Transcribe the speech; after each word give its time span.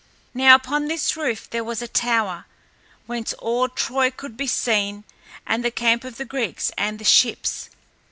Now 0.33 0.55
upon 0.55 0.87
this 0.87 1.15
roof 1.15 1.47
there 1.47 1.63
was 1.63 1.79
a 1.83 1.87
tower, 1.87 2.45
whence 3.05 3.33
all 3.33 3.69
Troy 3.69 4.09
could 4.09 4.35
be 4.35 4.47
seen 4.47 5.03
and 5.45 5.63
the 5.63 5.69
camp 5.69 6.03
of 6.03 6.17
the 6.17 6.25
Greeks 6.25 6.71
and 6.75 6.97
the 6.97 7.05
ships. 7.05 7.69